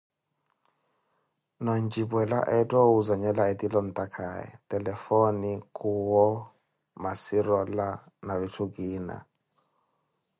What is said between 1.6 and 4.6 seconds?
Noo ontxipwela etthaka owuzanhela ettile ontaakaye,